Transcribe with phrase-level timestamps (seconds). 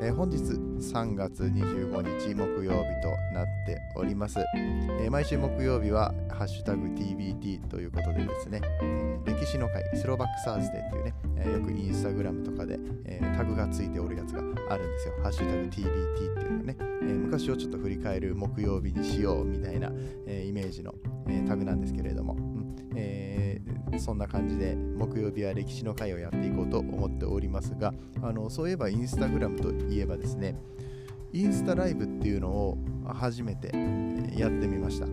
[0.00, 4.38] えー、本日3月25日木曜日となっております、
[5.00, 15.14] えー、毎週木曜日はハッシュタグ TBT ということでですね、えー、歴史の会スローバックサーズデーっていうね、えよくインスタグラムとかで、えタグがついておるやつがあるんですよ。
[15.22, 19.90] ハッシュタグ TBT っていうのね、え昔をちょっと振り返る木曜日にしようみたいな、
[20.26, 20.94] えイメージの、
[21.28, 22.76] えタグなんですけれども、うん。
[22.94, 23.37] えー
[23.98, 30.56] そんな感じで木曜日は歴史の会をやっていこうと思っておりますがあのそういえばインスタグラムといえばですね
[31.32, 33.68] インスタライブっていうのを初めて
[34.36, 35.06] やってみました。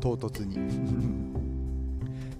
[0.00, 1.35] 唐突に。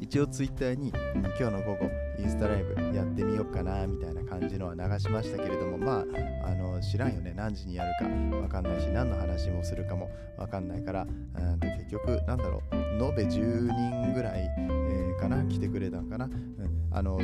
[0.08, 6.04] 一応ツイッターに今日の午後インスタライブやってみようかなみたいな感じのは流しましたけれどもま
[6.44, 7.34] ああの知らんよね。
[7.34, 12.76] 何時にやるか分かんないし何の話もするかも分かんないからうんと結局なんだろう。
[12.76, 15.42] 延べ10人ぐらい、えー、かな？
[15.42, 17.18] 来てくれたんかな、うん、あの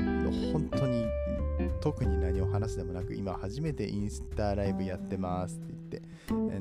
[0.53, 1.07] 本当に
[1.81, 6.03] 特に何を話すでもなく今初めてインスタライブやってますって言って。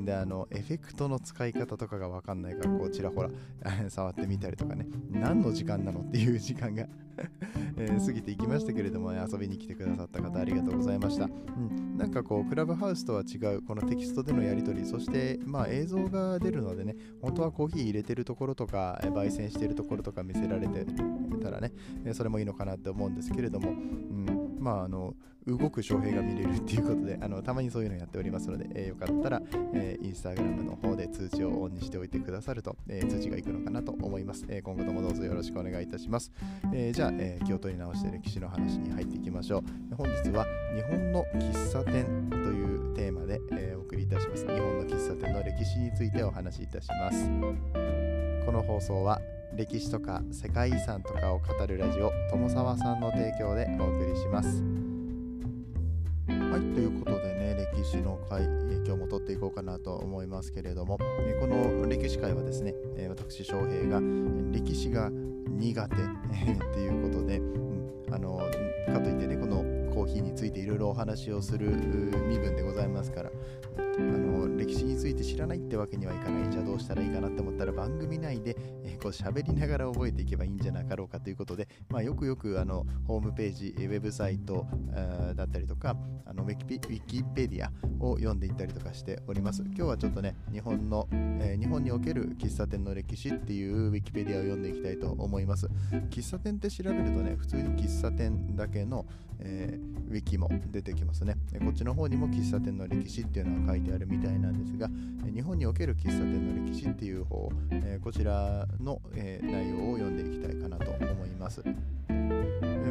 [0.04, 3.30] であのエフェクトの使い方とかが分かんないからこうちらほら
[3.90, 4.88] 触ってみたりとかね。
[5.12, 6.88] 何の時間なのっていう時間が
[7.78, 11.30] えー、過ぎていきましたけれども、ね、遊びに来てくださった方ありがとうございました、う
[11.60, 20.86] ん、なんかこうクラブハウスとは違うこのテキストでのやり取りそしてまあ映像が出るのでね本当はコーヒー入れてるところとか焙煎してるところとか見せられて
[21.42, 21.72] たらね
[22.14, 24.51] それもいいのかなって思うんですけれども、うん。
[24.62, 25.14] まあ、あの
[25.48, 29.42] 動く翔平が見れるっていうことであのたまにそういうのやっておりますので、えー、よかったら、
[29.74, 36.32] えー、インスタグラムの方で通知をオンにしておいてくださると、えー、通知がいくのかなと思います、え、今後ともどうぞよろしくお願いいたします、
[36.74, 39.96] え、じゃあ、え、気を取り直して歴史の話に入っていきましょう。
[39.96, 40.46] 本日は
[40.76, 44.46] 日本の喫茶店というテーマで、え、お送りいたします。
[44.46, 47.28] 日本の喫茶店の歴史についてお話しいたします。
[48.46, 49.20] この放送は
[49.56, 54.64] 歴史とか世界遺産とかを語るラジオ友沢さんの提供でお送りします。
[56.28, 58.44] はいということでね歴史の会
[58.86, 60.98] 今日も撮っていこうかなと思いますけれども
[61.40, 62.74] この歴史会はですね
[63.10, 64.02] 私翔平が
[64.52, 66.00] 歴史が苦手っ
[66.74, 68.38] ていうことでん、あの
[68.88, 69.36] かといってね
[70.72, 71.68] ろいろお話をする
[72.28, 73.32] 身分でございますから
[73.78, 76.50] あの歴史について知らないってわけにはいかない。
[76.52, 84.66] じゃあどうしたらいいかなって思ったら番組内で、え、こう喋りながら覚えていけばいいんじゃなかろうかということで、まあ、よくよくあのホームページウェブサイト
[85.36, 85.96] だったりとか
[86.26, 89.64] あのウィキウィキペディアを読んでいったりとかしております。
[89.64, 95.68] 今日はちょっとね日本の、えー、日本における喫茶店の歴史っていうウィキペディアを読んでいきたいと思います。
[96.10, 99.06] 喫茶店って調べるとね普通に喫茶店だけの、
[99.40, 101.36] えー、ウィキも出てきますね。
[101.60, 104.90] こっちの方にも喫茶店の歴史っていうのが書いてあるみたいなんですが
[105.34, 107.52] 日本における喫茶店の歴史っていう方、
[108.04, 111.62] こちらの、内容を読んでいきたいかなと思います。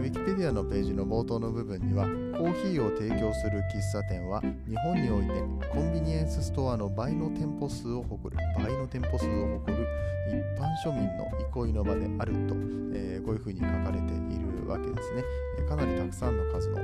[0.00, 9.86] ウィキペディアのページの冒頭の部分にはコーヒーを提供する喫茶店は日本においてコンビニエンスストアの倍の店舗数を誇る倍の店舗数を誇る
[10.28, 12.54] 一般庶民の憩いの場であると、
[12.94, 15.24] えー、こういうふうに書かれているわけですね、
[15.58, 16.78] えかなりたくさんの数の。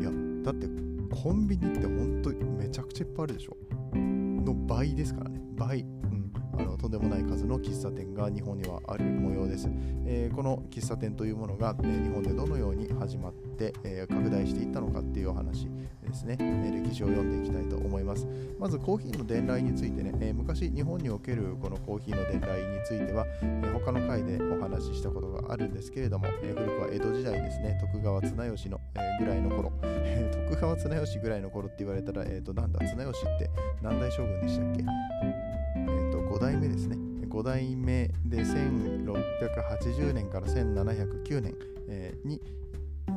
[0.00, 0.10] いや
[0.42, 0.66] だって
[1.10, 3.56] コンビニって本当にめちゃくちゃいっぱいあるでしょ。
[3.94, 5.40] の倍ですからね。
[5.56, 5.84] 倍、
[6.58, 9.68] あのとんでもない数の喫茶店が日本にはある模様です、
[10.06, 15.68] えー、この喫茶店というものが、えー、日本でどのように始まって、えー、拡大していったのかっていうお話
[16.06, 18.26] ですね、え歴史を読んでいきたいと思います。
[18.58, 27.78] まずコーヒーの伝来についてね、え昔日本におけるこのコーヒーの伝来については、え他の回でお話ししたことがあるんですけれども、え古くは江戸時代ですね。
[27.80, 33.50] 徳川綱吉の、えぐらいの頃、 え徳川綱吉ぐらいの頃って言われたら、えー、となんだ綱吉って
[33.82, 34.84] 何代将軍でしたっけ、
[36.46, 36.96] 代目ですね。
[37.28, 41.54] 5代目で1680年から1709年、
[41.88, 42.40] えー、に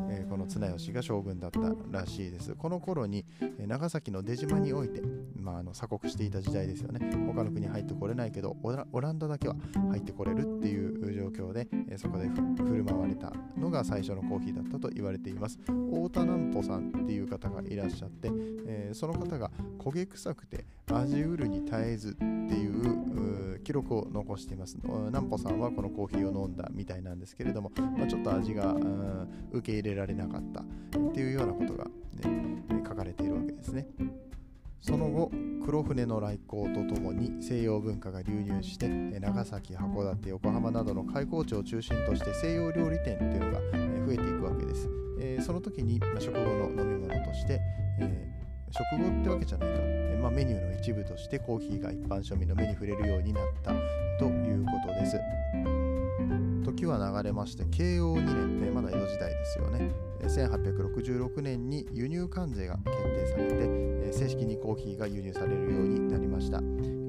[0.09, 1.59] えー、この綱吉が将軍だった
[1.91, 2.55] らしいです。
[2.55, 3.25] この頃に、
[3.59, 5.01] え、長崎の出島において、
[5.35, 7.11] まあ、あの鎖国していた時代ですよね。
[7.27, 9.55] 他の国入ってこれないけどオランダだけは
[9.91, 15.59] 入ってこれるっていう状況で、えー、そこで振る舞われたのが最初のコーヒーだったと言われています。
[15.65, 18.31] 太田南穂さんっていう方がいらっしゃって、
[18.65, 24.77] えその方が焦げ臭くて味うるに絶えずっていう記録を残しています。
[24.83, 28.75] 南穂さんはこのコーヒーを飲んだみたいなんですけれども、まあ、ちょっと味が
[29.51, 30.63] 受け入れられられなかったっ
[31.13, 31.91] ていうようなことが、ね、
[32.87, 33.69] 書かれているわけです。
[33.69, 33.87] ね。
[34.81, 35.29] その後
[35.65, 43.59] 黒船の来航とともに西洋文化が流入して長崎函館横浜などの開港地を中心として西洋料理店っていうのが
[44.07, 44.89] 増えていくわけです、
[45.45, 47.59] その時に食後の飲み物として、
[48.71, 49.79] 食後ってわけじゃないか、
[50.21, 53.73] まあ、メニューの一部としてコーヒーが一般庶民の目に触れるようになった
[54.17, 55.78] ということです。
[56.63, 59.91] 時は流れまして慶応2年、ね、まだ江戸時代ですよね。
[60.21, 66.61] 1866年に輸入関税が決定されて正式にコーヒーが輸入されるようになりました。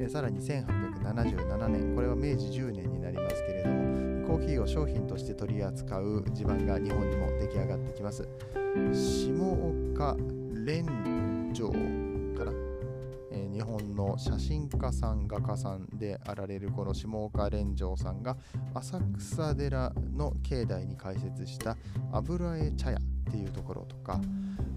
[0.08, 8.26] さらに1877年これは明治10年になりますけれどもコーヒーを商品として取り扱う地盤が日本にも出来上がってきます。
[8.92, 10.16] 下岡
[10.64, 10.86] 連
[11.52, 11.70] 城
[13.30, 18.36] 日本の写真家さん画家さんであられるこの下岡連城さんが
[18.74, 21.76] 浅草寺の境内に開設した
[22.12, 23.00] 油絵茶屋っ
[23.30, 24.20] ていうところとか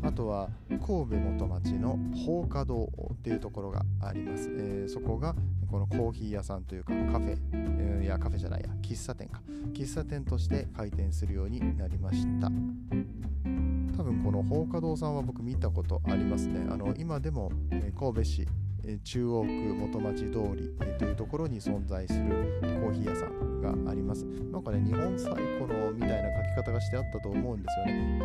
[0.03, 5.33] あとは神戸元町の放課堂っていうところがあります、えー、そこが
[5.71, 9.41] このコーヒー屋さんというかカフェ、えー、いやカフェじゃないや喫茶店か。
[9.73, 12.51] 喫茶店として開店するようになりました。
[14.03, 17.50] 多分この放課堂さんは僕見たことありますねあの今でも
[17.97, 18.47] 神戸市
[19.05, 20.69] 中央区元町通り
[21.00, 24.25] というところに存在するコーヒー屋さんがあります。
[24.25, 28.21] なんかね、日本最古のみたいな書き方がしてあったと思うんですよね。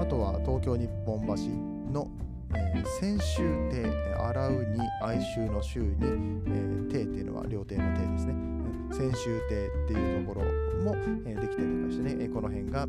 [0.00, 2.10] あとは東京日本橋の、
[2.54, 3.84] えー、先週亭、
[4.16, 8.34] 洗うに哀愁の週に、えー、亭っていうのは料亭の亭ですね。
[8.90, 10.46] 先週亭っていうところ
[10.84, 10.96] も、
[11.26, 12.86] え、できたりとかしてね、この辺が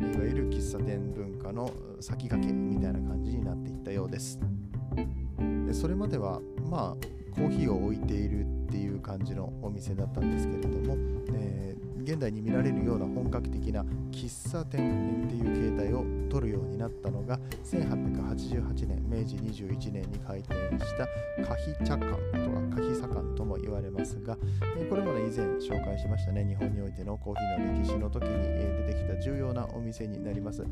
[0.00, 1.70] いわゆる喫茶店文化の
[2.00, 4.38] 先駆けみたいな感じになっていったようです。
[5.66, 6.40] でそれまでは
[6.70, 10.96] まあコーヒーを置いているっていう感じのお店だったんですけれども、
[12.06, 21.08] 現代に見られるような本格的な喫茶店っていう形態を取るようになったのが1888年明治21年に開店した
[21.44, 24.38] カヒ茶館とかカヒ茶館とも言われますが、
[24.78, 30.64] え、これもね以前紹介しましたね日本においてのコーヒーの歴史の時に出てきた重要なお店になります、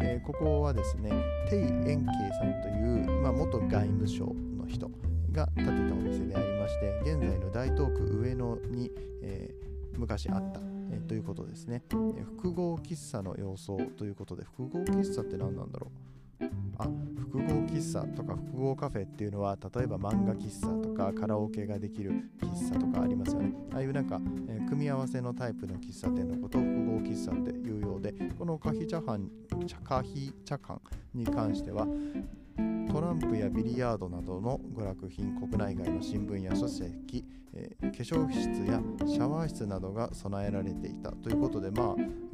[0.00, 1.10] え、ここはですね
[1.50, 1.96] テイ・エンケイ
[2.32, 4.24] さんという、まあ、元外務省
[4.56, 4.90] の人
[5.32, 8.90] が建てたお店でありまして現在の大東区上野に、
[9.20, 11.82] えー、昔あった、え、ということですね、
[12.16, 15.90] え、複合喫茶の様相ということで複合喫茶って何なんだろ
[16.40, 16.44] う？
[16.78, 23.52] あ複合喫茶とか複合カフェっていうのは例えば漫画喫茶とかカラオケができる喫茶とかありますよね。
[23.72, 29.30] ああいうなんか、え、組み合わせのタイプの喫茶店のことを複合喫茶っていうようでこのカヒチャハン
[29.82, 30.80] カヒ茶館
[31.14, 31.86] に関しては
[32.90, 37.24] トランプやビリヤードなどの娯楽品国内外の新聞や書籍、
[37.54, 38.40] えー、化粧室
[38.70, 41.86] やシャワー室などが備えられていたということでまあ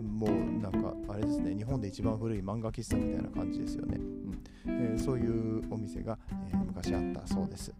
[0.02, 0.30] もう
[0.62, 4.42] なんかあれですね日本で一番古い漫画喫茶みたいな感じですよね、うん。
[4.66, 6.18] えー、そういうお店が、
[6.50, 7.72] えー、昔あったそうです、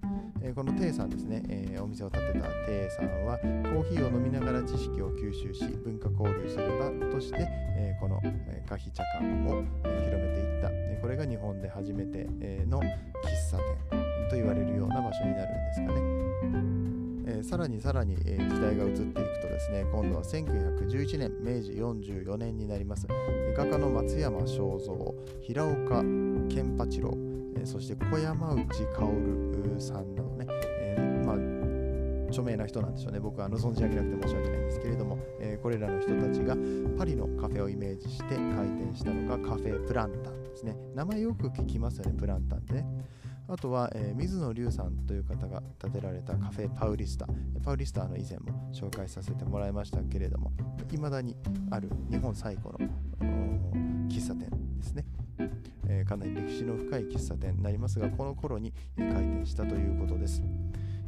[0.46, 12.85] えこのテイさんですね、えお店を建てたテイさんはコーヒーを飲みながら知識を吸収し文化交流する場として、えこの、えー、カヒ茶館を、え広めていった、えこれが日本で初めて、えの喫
[13.50, 17.38] 茶店と言われるような場所になるんですかね。
[17.38, 23.06] えさらにさらに、え時代が移っていくとですね今度は1911年明治44年になります
[23.56, 26.02] 画家の松山正蔵平岡
[26.50, 31.37] 健八郎、えそして小山内薫さんなどね、え、まあ
[32.28, 33.20] 著名な人なんでしょうね。
[33.20, 36.56] 僕は存じ上げなくて申し訳ないんですけれども、えー、これらの人たちが
[36.99, 40.76] パリのカフェをイメージして開店したのがカフェプランタンですね。
[40.94, 42.87] 名前よく聞きますよねプランタンってね。
[43.46, 47.28] あとは、えー、水野龍さんという方が建てられたカフェパウリスタ。
[47.62, 50.50] パウリスタの以前も紹介させてもらいましたけれども、
[50.90, 51.37] いまだに
[51.70, 52.78] ある日本最古の、
[56.14, 60.42] かなり歴史の深い喫茶店になりますが、この頃に開店したということです。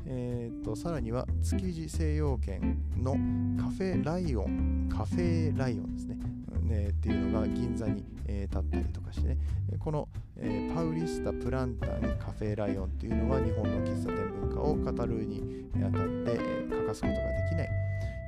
[0.05, 3.13] えーと、さらには築地西洋圏の
[3.61, 6.19] カフェライオン、カフェライオンですね、
[6.63, 9.39] ねっていうのが銀座に、えー、立ったりとかしてね、
[9.79, 10.09] この、
[10.39, 17.69] えー、パウリスタ・プランタン・カフェライオンっていうのは日本の喫茶店文化を語るにあたって、えー、欠かすことができない、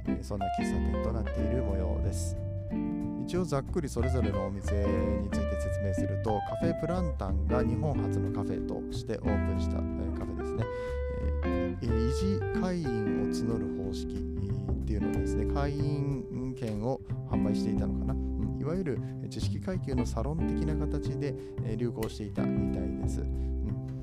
[0.07, 2.37] えー、そんな喫茶店となっている模様です。
[3.29, 10.65] 一応ざっくりそれぞれのお店について説明するとカフェプランタンが日本初のカフェとしてオープンした、えカフェですね、
[11.45, 21.35] えー、維持会員を募る方式っていうのですね会員券を販売していたのかな、うん、いわゆる知識階級のサロン的な形で
[21.77, 23.98] 流行していたみたいです、うん。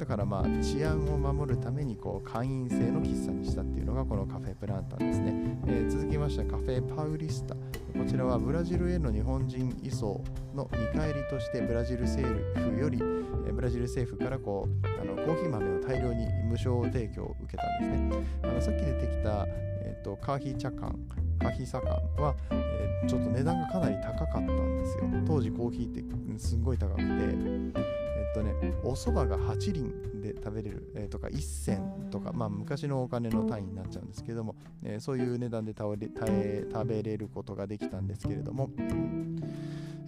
[0.00, 7.54] だからまあ治安を守るためにこう会員制の喫茶にしたっていうのがこのカフェプランタンですね、えー、続きましてカフェパウリスタ。
[7.54, 7.60] こ
[8.08, 18.26] ちらはブラジルへの日本人移送の見返りとしてブラジル政府より、えー、ブラジル政府からこうあのコーヒー豆を大量に無償提供を受けたんですね。
[18.42, 20.96] あのさっき出てきた、えーと、カーヒー茶館
[21.40, 21.90] カーヒー茶館
[22.22, 25.04] は、えー、ちょっと値段がかなり高かったんですよ。
[25.26, 27.99] 当時コーヒーってすんごい高くて。
[28.30, 38.70] っとね、お蕎麦が8輪で食べれる、えー、とか1銭とか、まあ、昔のお金の単位になっちゃうんですけども、えー、そういう値段で食べれることができたんですけれども、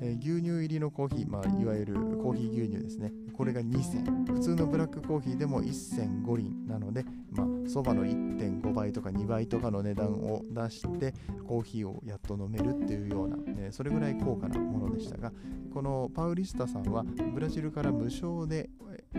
[0.02, 3.12] えー、牛乳入りのコーヒー、まあ、いわゆるコーヒー牛乳ですね。
[3.32, 4.24] これが2銭。
[4.26, 11.14] 普通のブラックコーヒーでも1銭5輪なので、まあ、そばの1.5倍とか2倍とかの値段を出して、
[11.46, 15.32] コーヒーをやっと飲めるっていうような、え、それぐらい高価なものでしたが、
[15.72, 18.70] このパウリスタさんはブラジルから無償で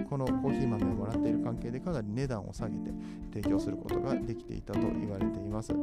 [0.10, 2.92] このコーヒー豆をもらっている関係でかなり値段を下げて
[3.34, 5.74] 提供することができていたと言われています。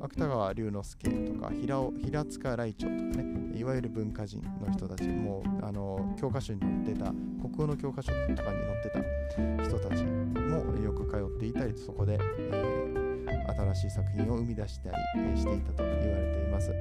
[0.00, 7.12] 芥川龍之介とか平尾平塚来長とかねいわゆる文化人の人たちもあの教科書に載ってた
[7.42, 14.96] 国語の教科書とかに載ってた人たちもよく通っていたりそこで、えー、新しい作品を生み出したり
[15.36, 16.72] していたと言われています。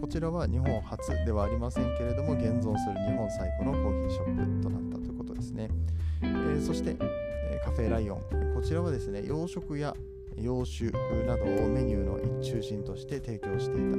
[0.00, 4.99] こちらは日本初ではありませんけれども現存する日本最古のコーヒーショップとなったということ。
[5.40, 5.68] ですね、
[6.22, 8.20] えー、そして、えカフェライオン。
[8.54, 9.96] こちらはですね洋食や
[10.36, 10.90] 洋酒
[11.26, 13.96] などをメニューの中心として提供していた、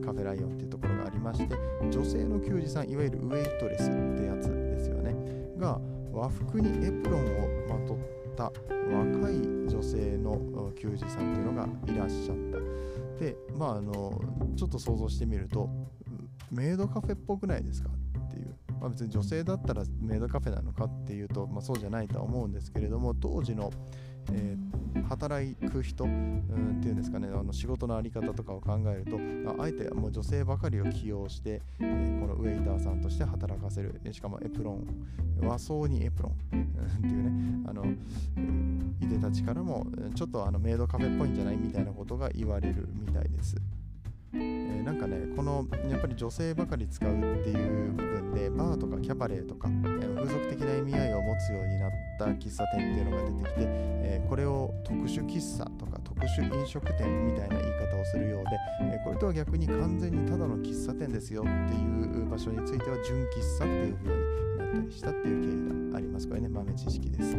[0.00, 1.54] え、カフェライオンというところがありまして
[1.90, 5.14] 女性の給仕さんいわゆるウェイトレスってやつですよね。
[5.58, 5.80] が
[6.12, 7.98] 和服にエプロンをまとっ
[8.36, 13.24] た若い女性の給仕さんというのがいらっしゃった。
[13.24, 14.20] でまああの
[14.56, 15.68] ちょっと想像してみると
[16.50, 23.72] メイドカフェっぽくないですかっていう、まあ、別に女性だったらメイドカフェなのかっていうと、まあ、そうじゃないとは思うんですけれども当時の、
[24.32, 29.18] えー、働く人、うん、っていうんですかねあの仕事の在り方とかを考えると
[29.62, 34.00] あえてもう女性ばかりを起用して、えー、このウェイターさんとして働かせる。
[34.12, 34.86] しかもエプロン。
[35.40, 36.32] 和装にエプロン。
[36.32, 36.36] っ
[37.00, 37.62] ていうね。
[37.66, 37.84] あの
[39.00, 41.56] いでたちからもちょっとあのメイドカフェっぽいんじゃない？
[41.56, 43.56] みたいなことが言われるみたいです。
[44.80, 58.50] ー、なんかねこのやっぱり女性ばかり使うっていう部分でバーとかキャバレーとか、えー、風俗的な意味合いを持つようになった喫茶店っていうのが出てきて、えー、これを特殊喫茶とか特殊飲食店みたいな言い方をするようで、
[58.94, 67.36] えこれとは逆に完全にただの喫茶店ですよっていう場所については純喫茶っていう風になったりしたっていう経緯がありますこれね豆知識です、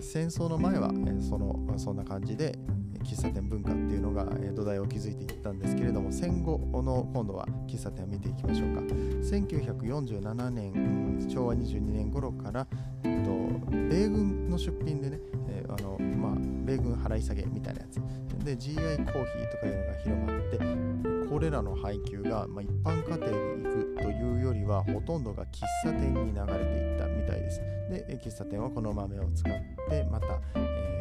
[0.00, 2.58] 戦争の前は、えその、そんな感じで
[3.06, 8.80] 喫茶店文化っていうのが土台を築いていったんですけれども戦後の今度は喫茶店を見ていきましょうか。
[8.80, 12.66] 1947年昭和22年頃から、
[13.04, 13.30] えっと、
[13.70, 16.32] 米軍の出品でね、えー、あのまあ、
[16.64, 18.00] 米軍払い下げみたいなやつ。
[18.44, 27.60] で GI コーヒーとかいうのが広まってこれらの配給が、まあ、一般家庭に行くというよりはほとんどが喫茶店に流れていったみたいです。
[27.90, 29.52] で喫茶店はこの豆を使っ
[29.88, 30.26] てまた、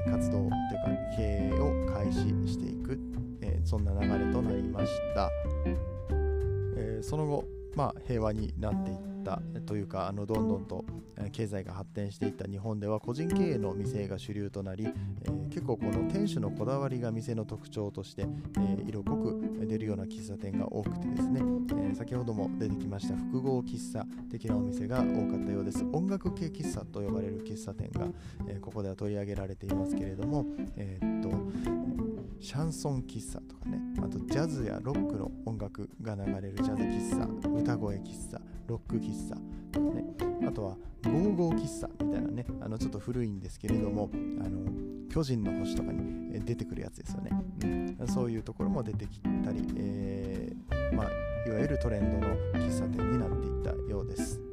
[0.06, 0.52] 活動というか
[1.18, 2.20] 経営を開始
[2.52, 3.00] していく、
[3.42, 5.30] えー、そんな流れとなりました、
[6.78, 7.46] えー、その後、
[7.76, 10.86] まあ、平和になっていったというかあのどんどんと
[11.32, 14.88] 経済が発展していった日本では個人経営の店が主流となり、
[15.24, 25.86] えー、結構この店主のこだわりが店の特徴として、えー、色濃く出るような喫茶店が多くてですね、えー、先ほども出てきました複合喫茶的なお店が多かったようです。
[25.94, 28.08] 音楽系喫茶と呼ばれる喫茶店が、
[28.48, 30.46] えここでは取り上げられていますけれども、
[30.76, 31.30] えっと
[32.46, 39.36] シャンソン喫茶とかねあとジャズやロックの音楽が流れるジャズ喫茶歌声喫茶ロック喫茶
[39.96, 40.04] ね。
[40.48, 44.66] あとは55喫茶みたいなねあのちょっと古いんですけれどもあの
[45.10, 47.32] 巨人の星とかに出てくるやつですよね、
[48.00, 51.08] うん、そういうところも出てきたり、えー、まあ、
[51.48, 54.45] いわゆるトレンドの喫茶店になっていったようです。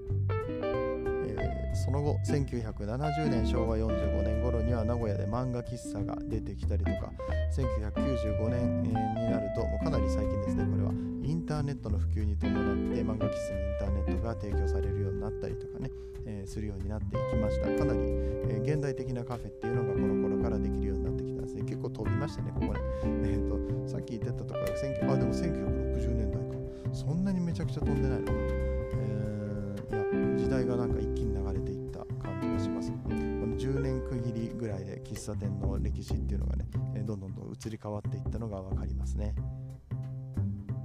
[1.75, 7.13] その後1970年昭和45年頃には名古屋で漫画喫茶が出てきたりとか
[7.57, 10.93] 1995年になるともうかなり最近ですねこれは。
[11.25, 15.91] インターネットの普及に伴って漫画喫茶にインターネットが提供されるようになったりとかね、
[16.27, 17.67] えー、するようになっていきました。
[17.79, 21.63] かなり、えー、現代的なカフェっていうのがこの頃からできるようになってきたんですね。
[21.63, 26.53] 結構飛びましたねここねえっ、ー、とさっき言ってたとかあでも1960年代か。
[26.93, 31.12] そんなにめちゃくちゃ飛んでないのかな、えー、いや時代がなんか一
[34.73, 36.67] らいで喫茶店の歴史っていうのがね
[37.05, 39.35] どんどんどん移り変わっていったのが分かりますね。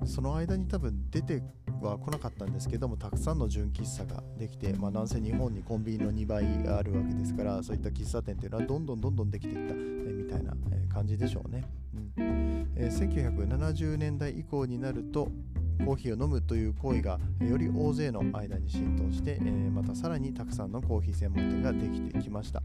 [0.06, 1.44] その間に多分出て
[1.82, 11.64] は来なかったんですけどもたくさんの純喫茶ができて、まあ、なんせ日本にコンビニの2倍あるわけですからそういった喫茶店というのはどんどんどんどんできていった、えみたいな、え感じでしょうね、
[12.18, 12.72] うん。
[12.76, 15.30] えー、1970年代以降になると
[15.84, 22.62] コーヒーを飲むという行為がより大勢の間に浸透して、えまたさらにたくさんのコーヒー専門店ができてきました、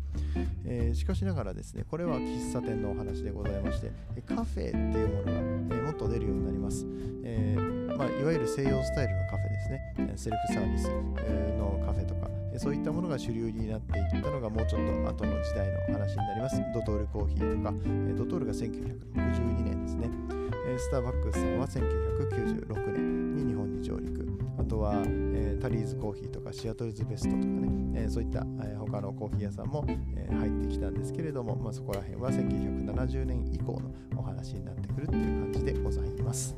[0.64, 3.92] えしかしながらですねこれは喫茶店のお話でございまして
[4.26, 6.86] カフェっていうものが、えもっと出るようになります、
[7.24, 7.56] え
[7.96, 10.12] まあ、いわゆる西洋スタイルのカフェですね。
[10.16, 12.28] セルフサービスのカフェとか
[12.58, 16.60] そういったものが主流になっていったのがもうちょっと後の時代の話になります。
[16.74, 17.74] ドトールコーヒーとか
[18.16, 20.41] ドトールが1962年ですね
[20.78, 24.26] スターバックスさんは1996年に日本に上陸
[24.58, 36.56] あとは、えー、タリーズコーヒーとかシアトルズベストとかね、えー、そういった、えー、他のコーヒー屋さんも、えー、入ってきたんですけれども、まあ、そこら辺は1970年以降のお話になってくるっていう感じでございます。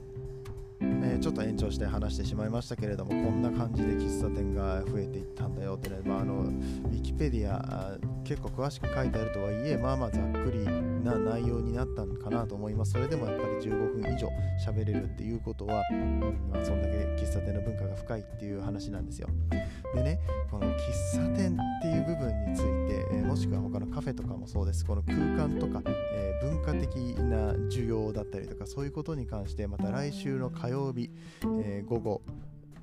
[0.81, 10.65] えー、ちょっと延長して話してしまいましたけれどもこんな感じで喫茶店が増えていったんだよってね、まあ、あのウィキペディア結構詳しく書いてあるとはいえまあまあざっくり
[11.05, 12.93] な内容になったのかなと思います。
[12.93, 14.29] それでもやっぱり15分以上
[14.67, 15.83] 喋れるっていうことは、
[16.51, 19.29] まあ、そんだけ喫茶店の文化が深いっていう話なんですよ。
[19.95, 20.19] でね
[20.51, 20.77] この喫
[21.15, 24.85] 茶店っていう部分について、えー、もしくは他のカフェとかもそうです。
[24.85, 25.83] この空間とか、
[26.15, 31.11] えー、文化的な需要だったりとかそういうことに関してまた来週の火曜日、
[31.63, 32.23] えー、午後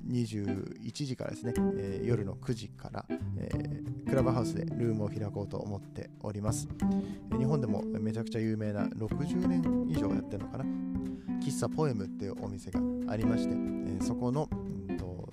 [0.08, 3.04] 21時からですね、えー、夜の9時から、
[3.38, 6.68] えー、クラブハウスでルームを開こうと思っております、
[7.30, 10.64] えー、日本でもめちゃくちゃ有名な60年以上やってるのかな？
[11.42, 14.48] 喫茶ポエムっていうお店がありまして、えそこの、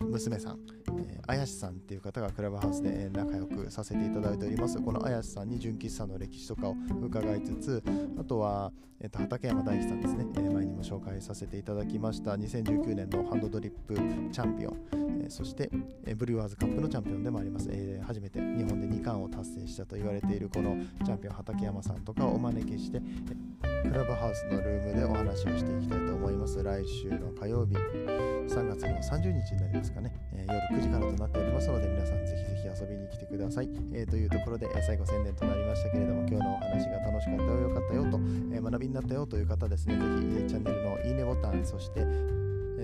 [0.02, 0.60] 娘さん、
[1.08, 4.80] えー、綾さんっていう方がクラブハウスで仲良くさせていただいております。
[4.80, 7.84] この綾さんに純喫茶の歴史とかを伺いつつ
[8.18, 14.78] あとは、えー、と畠山大樹さんですね、えー、前にも紹介させていただきました2019年のハンドドリップチャンピオン、
[15.24, 15.70] えー、そして、
[16.06, 21.34] えー、ブリュワーズカップのチャンピオンでもあります、えー、初めて日本で2冠を達成したと言われているこのチャンピオン。
[21.50, 26.62] 畠山さんとかをお招きして、クラブハウスのルームでお話をしていきたいと思います。
[26.62, 28.39] 来週の火曜日。
[28.50, 38.20] 3月の30日になりますかね、えー、夜9時からとなっておりますので皆さんぜひぜひ遊びに来てください、えー、というところで、え、最後宣伝となりましたけれども今日のお話が楽しかったよよかったよと、
[38.52, 42.06] え学びになったよという方ですねぜひ、えチャンネルのいいねボタンそして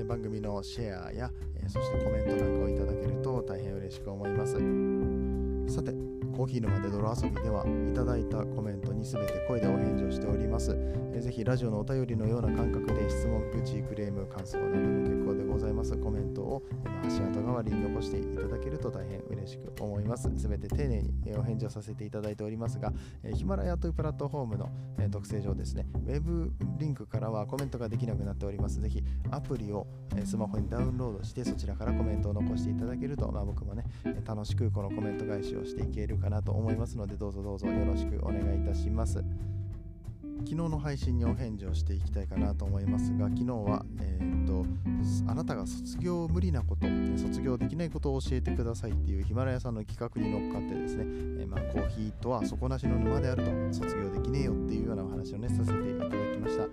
[0.07, 4.53] 番組のシェアや、えそしてコメントなんかをいただけると大変嬉しく思います。
[5.73, 5.91] さて
[6.35, 10.75] コーヒー沼で泥遊びではいただいたコメントに全て声でお返事をしております。
[10.75, 15.95] えー、ぜひラジオのお便りのような感覚で質問、愚痴、クレーム、感想なども結構でございます。
[15.95, 16.61] コメントを
[17.07, 20.29] 足跡代わりに残していただけると大変嬉しく思います。
[20.37, 22.91] すべて丁寧にお返事をさせていただいておりますが、
[23.23, 24.69] えヒマラヤというプラットフォームの、
[24.99, 28.81] え特性上ですね、ウェブリンクからはコメントができなくなっております。
[28.81, 33.85] ぜひアプリを、えスマホにダウンロードしてそちらからコメントを残していただけると、まあ、僕もね、
[34.25, 39.23] 楽しくこのコメント返しをしていけるかかなと思いますので、どうぞどうぞよろしくお願いいたします。
[40.39, 44.65] 昨日の配信にお返事をしていきたいかなと思いますが昨日は、えーと、
[45.27, 46.85] あなたが卒業無理なこと
[47.17, 51.03] 卒業できないことを教えてくださいっていうヒマラヤさんの企画に乗っかってですね、
[51.41, 56.67] えー、まあ、コーヒーとは底なしの沼であると卒業できねえよっていうようなお話をねさせていただきました。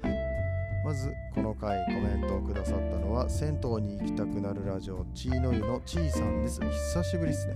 [0.85, 6.61] まずこの回コメントをくださったのは銭湯に行きたくなるラジオチーノ湯のチーさんです。
[6.61, 7.55] 久しぶりですね、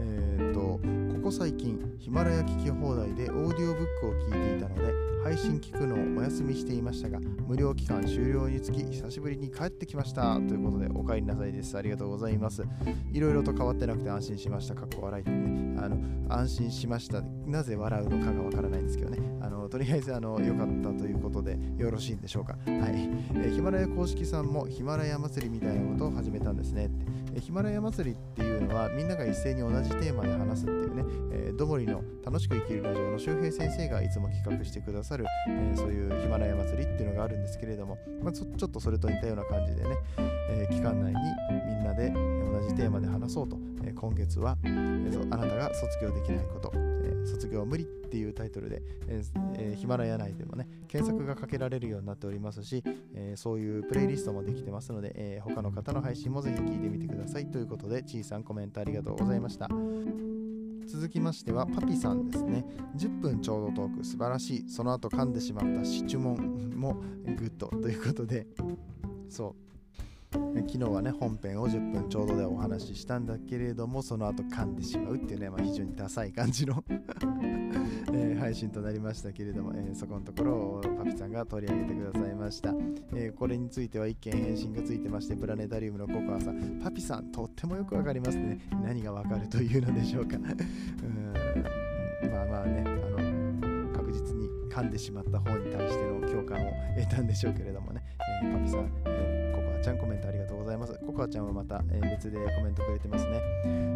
[0.00, 0.41] うん、え、ー、
[0.78, 10.34] ここ最近ヒマラヤ聞き放題でオーディオブックを聞いていたので配信聞くのをお休みしていましたが無料期間終了につき久しぶりに帰ってきました。
[10.34, 11.76] ということでお帰りなさいです。
[11.76, 12.64] ありがとうございます。
[13.12, 14.74] いろいろと変わってなくて安心しました。
[14.74, 15.78] かっこ笑いってね。
[15.80, 15.96] あの
[16.28, 17.22] 安心しました。
[17.46, 19.18] なぜ笑うのかがわからないんですけどね。
[19.40, 22.52] あのとりあえずあの良かったということでよろしいんでしょうか。
[22.52, 26.86] はい、えー、ヒマラヤ公式さんもヒマラヤ祭りみたいなことを始めたんですね。
[26.86, 39.96] って、えー、ヒマラヤ祭りっていうのはみんなが一斉に同じテーマで話すっていうね、えー、どもりの楽しく生きるラジオの周平先生がいつも企画してくださる、えー、そういうヒマラヤ祭りっていうのがあるんですけれども、まあ、ちょっとそれと似たような感じでね、
[40.50, 41.18] えー、期間内に
[41.66, 52.82] みんなで同じテーマで話そうと、えー、今月は、えー、あなたが卒業できないこと、えー、卒業無理っていうタイトルで、えー、ヒマラヤ内でもね検索がかけられるようになっておりますし、
[53.14, 59.68] えー、そういうプレイリストもできてますので、えー、他の方の配信もぜひ聞いてみてくださいということで、ちいさんコメントありがとうございました。
[60.92, 62.66] 続きましてはパピさんですね。
[62.98, 64.68] 10分ちょうどトーク素晴らしい。
[64.68, 68.46] その後噛んでしまったシチュモンもグッドということで。
[69.30, 69.56] そ
[70.34, 70.36] う。
[70.54, 76.84] 昨日はね本編を10分ちょうどでお話ししたんだけれどもその後噛んでしまうっていうね、まあ、非常にダサい感じの、
[78.52, 82.74] 配信となりましたけれども、えー、そこのところをパピさんが取り上げてくださいました。
[83.14, 88.60] えー、これについては一件返信がついてまして、プラネタリウムのココアさん、パピさん、とってもよくわかりますね。
[88.84, 90.36] 何がわかるというのでしょうか。
[90.36, 91.32] うん
[92.30, 92.90] まあまあね、あ
[93.22, 98.02] の確実に噛んでしまった方に対しての共感を得たんでしょうけれどもね、
[98.44, 100.92] えー、パピさん、えー、ココアちゃんコメントありがとうございます。
[101.06, 103.40] ココアちゃんはまた、えー、別でコメントくれてますね。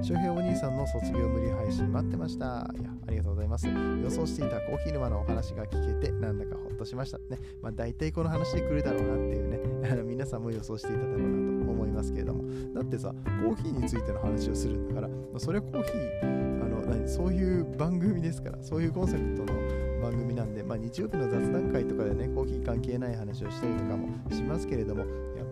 [0.07, 2.71] 翔平お兄さんの卒業無理配信待ってました。
[2.79, 3.67] いや、ありがとうございます。
[3.67, 7.19] 予想していたコーヒー沼のお話が聞けて、なんだかほっとしました。
[7.19, 9.59] ね、まあ大体この話で来るだろうなっていうね、
[9.91, 19.59] あ の皆さんも予想していただろうなと思いますけれども、だってさ、コーヒーについての話をするんだからま、それはコーヒー、あの何そういう番組ですから、そういうコンセプトの
[20.01, 25.05] 番組なんで、まあ、日曜日の雑談会とかでね、コーヒー関係ない話をしたりとかもしますけれども、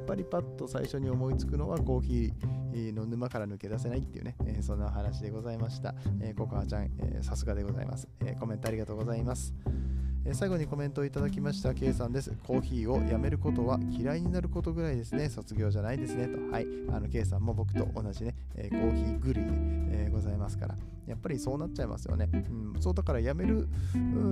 [0.05, 5.95] ぱりパッと最初に思いつくのはコーヒーの沼から抜け出せないっていうね、えー、そんな話でございました。
[6.21, 9.55] えー、ココアちゃん、えー、さすがでございます、えコメントありがとうございます。
[10.27, 12.33] え最後にコメントをいただきました K さんです。
[12.47, 15.29] コーヒーをやめることは嫌いになることぐらいですね。
[15.29, 16.29] 卒業じゃないですね。
[16.29, 16.51] と。
[16.51, 16.67] はい。
[16.91, 20.75] あの K さんも僕と同じね、え、コーヒー狂いで、え、ございますから。
[21.07, 22.31] やっぱりそうなっちゃいますよね。
[22.33, 23.69] うん、そうだから辞める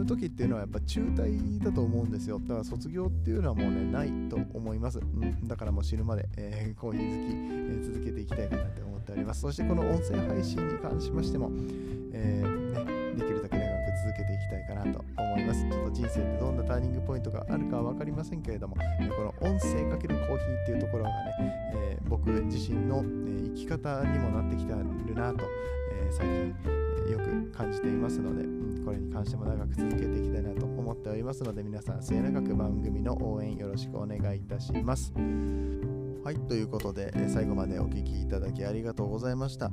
[0.07, 2.39] 時っていうのはやっぱ中退だと思うんですよ。
[2.39, 4.99] だから卒業っていうのはもうね、ないと思います。
[4.99, 9.43] うん、だからもう死ぬまで、えー、コーヒー好き、えー、続けていきたいかなと思っております。
[9.43, 11.51] そしてこの音声配信に関しましても、
[12.15, 13.02] えーね、
[14.13, 15.67] 続けていきたいかなと思います。
[15.69, 21.17] ちょっと人生でどんなターニングポイントがあるかは分かりませんけれども、えこの音声かけるコーヒーっていうところがね、
[21.75, 25.45] えー、僕自身の、え生き方にもなってきてるなと、
[25.93, 26.55] え最近、
[27.09, 28.45] えよく感じていますので、
[28.85, 35.13] これに関しても長く続けていきたいなと思っておりますので、皆さん末永く番組の応援よろしくお願いいたします。
[36.25, 39.67] はい、ということで、え最後までお聴きいただきありがとうございました。
[39.67, 39.71] あ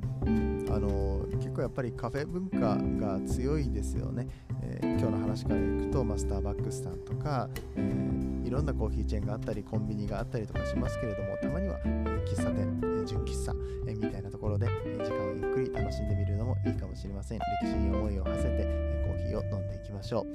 [0.79, 4.27] の結構やっぱりカフェ文化が強いですよね。
[4.63, 13.53] えー、今日の話からいくと、まスターバックスさんとか、えー、いろんなコーヒーチェーンがあったり、コンビニがあったりとかしますけれども、たまには、えー、喫茶店、え純喫茶、
[13.87, 17.39] えみたいなところで、え時間をゆっくり楽しんでみるのもいいかもしれません。
[17.61, 20.25] 歴史に思いを馳せて、えコーヒーを飲んでいきましょ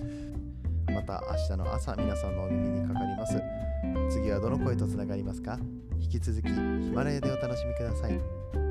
[0.89, 0.93] う。
[0.93, 3.35] また明日の朝皆さんのお耳にかかります。
[4.11, 5.59] 次はどの声とつながりますか？
[6.01, 6.55] 引き続きヒ
[6.91, 8.64] マラヤでお楽しみください。